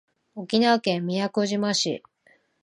[0.33, 2.01] 沖縄県宮古島市